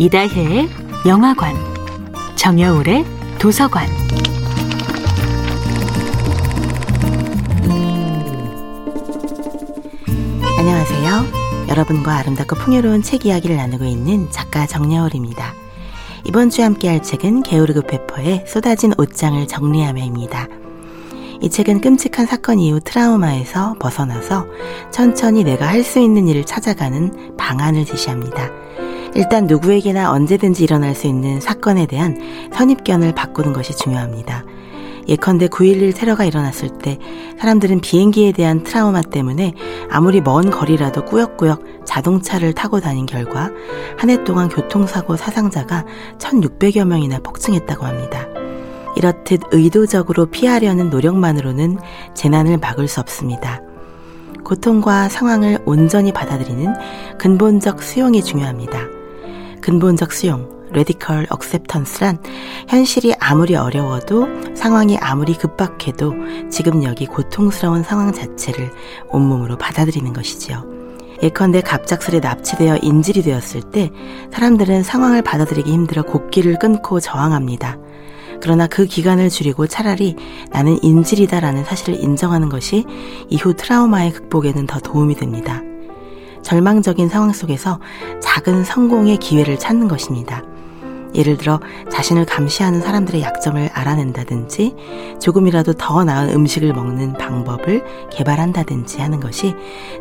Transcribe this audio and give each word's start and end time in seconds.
이다혜의 0.00 0.70
영화관, 1.06 1.54
정여울의 2.34 3.04
도서관. 3.38 3.86
안녕하세요. 10.56 11.68
여러분과 11.68 12.16
아름답고 12.16 12.56
풍요로운 12.56 13.02
책 13.02 13.26
이야기를 13.26 13.56
나누고 13.56 13.84
있는 13.84 14.30
작가 14.30 14.66
정여울입니다. 14.66 15.52
이번 16.24 16.48
주에 16.48 16.64
함께할 16.64 17.02
책은 17.02 17.42
게오르그 17.42 17.82
페퍼의 17.82 18.46
쏟아진 18.48 18.94
옷장을 18.96 19.46
정리하며입니다. 19.46 20.48
이 21.42 21.50
책은 21.50 21.82
끔찍한 21.82 22.24
사건 22.24 22.58
이후 22.58 22.80
트라우마에서 22.80 23.74
벗어나서 23.78 24.46
천천히 24.90 25.44
내가 25.44 25.68
할 25.68 25.84
수 25.84 25.98
있는 25.98 26.26
일을 26.26 26.46
찾아가는 26.46 27.36
방안을 27.36 27.84
제시합니다. 27.84 28.50
일단 29.14 29.46
누구에게나 29.46 30.12
언제든지 30.12 30.62
일어날 30.64 30.94
수 30.94 31.06
있는 31.06 31.40
사건에 31.40 31.86
대한 31.86 32.16
선입견을 32.52 33.14
바꾸는 33.14 33.52
것이 33.52 33.76
중요합니다. 33.76 34.44
예컨대 35.08 35.48
9.11 35.48 35.96
테러가 35.96 36.24
일어났을 36.24 36.68
때 36.78 36.98
사람들은 37.38 37.80
비행기에 37.80 38.32
대한 38.32 38.62
트라우마 38.62 39.02
때문에 39.02 39.54
아무리 39.90 40.20
먼 40.20 40.50
거리라도 40.50 41.04
꾸역꾸역 41.04 41.64
자동차를 41.84 42.52
타고 42.52 42.78
다닌 42.80 43.06
결과 43.06 43.50
한 43.98 44.10
해 44.10 44.22
동안 44.22 44.48
교통사고 44.48 45.16
사상자가 45.16 45.84
1,600여 46.18 46.84
명이나 46.84 47.18
폭증했다고 47.20 47.84
합니다. 47.86 48.26
이렇듯 48.96 49.40
의도적으로 49.52 50.26
피하려는 50.26 50.90
노력만으로는 50.90 51.78
재난을 52.14 52.58
막을 52.58 52.86
수 52.86 53.00
없습니다. 53.00 53.60
고통과 54.44 55.08
상황을 55.08 55.58
온전히 55.64 56.12
받아들이는 56.12 56.74
근본적 57.18 57.82
수용이 57.82 58.22
중요합니다. 58.22 58.99
근본적 59.60 60.12
수용, 60.12 60.48
radical 60.72 61.26
acceptance란 61.30 62.18
현실이 62.68 63.14
아무리 63.18 63.56
어려워도 63.56 64.54
상황이 64.54 64.96
아무리 64.98 65.34
급박해도 65.34 66.14
지금 66.50 66.84
여기 66.84 67.06
고통스러운 67.06 67.82
상황 67.82 68.12
자체를 68.12 68.70
온몸으로 69.08 69.56
받아들이는 69.58 70.12
것이지요. 70.12 70.64
예컨대 71.22 71.60
갑작스레 71.60 72.20
납치되어 72.20 72.78
인질이 72.82 73.22
되었을 73.22 73.62
때 73.70 73.90
사람들은 74.32 74.82
상황을 74.82 75.22
받아들이기 75.22 75.70
힘들어 75.70 76.02
곡기를 76.02 76.58
끊고 76.58 76.98
저항합니다. 76.98 77.78
그러나 78.40 78.66
그 78.66 78.86
기간을 78.86 79.28
줄이고 79.28 79.66
차라리 79.66 80.16
나는 80.50 80.78
인질이다라는 80.82 81.64
사실을 81.64 82.02
인정하는 82.02 82.48
것이 82.48 82.86
이후 83.28 83.54
트라우마의 83.54 84.12
극복에는 84.12 84.66
더 84.66 84.80
도움이 84.80 85.16
됩니다. 85.16 85.62
절망적인 86.50 87.08
상황 87.08 87.32
속에서 87.32 87.78
작은 88.20 88.64
성공의 88.64 89.18
기회를 89.18 89.56
찾는 89.56 89.86
것입니다. 89.86 90.42
예를 91.14 91.36
들어 91.36 91.60
자신을 91.92 92.24
감시하는 92.24 92.80
사람들의 92.80 93.22
약점을 93.22 93.70
알아낸다든지 93.72 94.74
조금이라도 95.20 95.74
더 95.74 96.02
나은 96.02 96.30
음식을 96.30 96.72
먹는 96.72 97.12
방법을 97.12 97.84
개발한다든지 98.10 99.00
하는 99.00 99.20
것이 99.20 99.54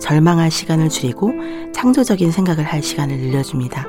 절망할 0.00 0.52
시간을 0.52 0.88
줄이고 0.88 1.32
창조적인 1.74 2.30
생각을 2.30 2.62
할 2.62 2.80
시간을 2.80 3.16
늘려줍니다. 3.16 3.84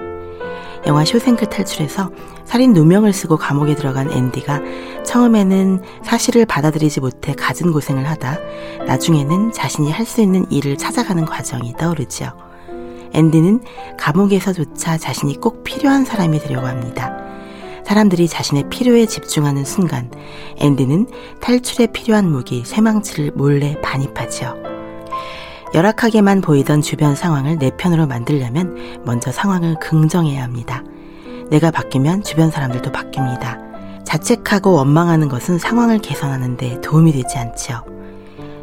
영화 0.87 1.05
쇼생크 1.05 1.49
탈출에서 1.49 2.09
살인 2.43 2.73
누명을 2.73 3.13
쓰고 3.13 3.37
감옥에 3.37 3.75
들어간 3.75 4.11
앤디가 4.11 5.03
처음에는 5.03 5.83
사실을 6.03 6.45
받아들이지 6.47 7.01
못해 7.01 7.33
갖은 7.33 7.71
고생을 7.71 8.07
하다 8.07 8.39
나중에는 8.87 9.51
자신이 9.51 9.91
할 9.91 10.07
수 10.07 10.21
있는 10.21 10.49
일을 10.51 10.77
찾아가는 10.77 11.23
과정이 11.25 11.73
떠오르지요. 11.77 12.46
앤디는 13.13 13.61
감옥에서조차 13.97 14.97
자신이 14.97 15.39
꼭 15.39 15.63
필요한 15.63 16.05
사람이 16.05 16.39
되려고 16.39 16.67
합니다. 16.67 17.17
사람들이 17.85 18.27
자신의 18.27 18.69
필요에 18.69 19.05
집중하는 19.05 19.63
순간 19.63 20.11
앤디는 20.57 21.07
탈출에 21.39 21.87
필요한 21.87 22.29
무기 22.29 22.63
쇠망치를 22.65 23.31
몰래 23.35 23.79
반입하지요. 23.81 24.55
열악하게만 25.73 26.41
보이던 26.41 26.81
주변 26.81 27.15
상황을 27.15 27.57
내 27.57 27.71
편으로 27.71 28.07
만들려면 28.07 29.01
먼저 29.05 29.31
상황을 29.31 29.75
긍정해야 29.79 30.43
합니다. 30.43 30.83
내가 31.49 31.71
바뀌면 31.71 32.23
주변 32.23 32.51
사람들도 32.51 32.91
바뀝니다. 32.91 33.67
자책하고 34.05 34.73
원망하는 34.73 35.27
것은 35.29 35.57
상황을 35.57 35.99
개선하는 35.99 36.57
데 36.57 36.79
도움이 36.81 37.11
되지 37.11 37.37
않지요. 37.37 37.96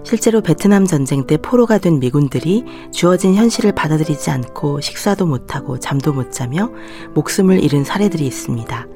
실제로 0.04 0.42
베트남 0.42 0.84
전쟁 0.84 1.26
때 1.26 1.38
포로가 1.38 1.78
된 1.78 1.98
미군들이 1.98 2.64
주어진 2.92 3.34
현실을 3.34 3.72
받아들이지 3.72 4.30
않고 4.30 4.80
식사도 4.80 5.26
못하고 5.26 5.80
잠도 5.80 6.12
못 6.12 6.30
자며 6.30 6.70
목숨을 7.14 7.64
잃은 7.64 7.84
사례들이 7.84 8.26
있습니다. 8.26 8.86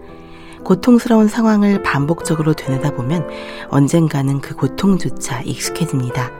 고통스러운 0.64 1.28
상황을 1.28 1.82
반복적으로 1.82 2.52
되뇌다 2.52 2.94
보면 2.94 3.26
언젠가는 3.70 4.40
그 4.40 4.54
고통조차 4.54 5.40
익숙해집니다. 5.40 6.30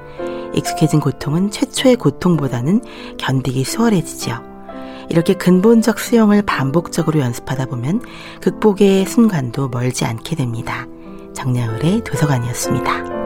익숙해진 0.55 1.01
고통은 1.01 1.51
최초의 1.51 1.97
고통보다는 1.97 2.83
견디기 3.17 3.65
수월해지지요. 3.65 4.49
이렇게 5.09 5.33
근본적 5.33 5.99
수용을 5.99 6.43
반복적으로 6.43 7.21
연습하다 7.21 7.67
보면 7.67 8.03
극복의 8.43 9.07
순간도 9.07 9.71
멀지 9.71 10.05
않게 10.05 10.37
됩니다. 10.37 10.87
정야울의 11.33 12.05
도서관이었습니다. 12.05 13.18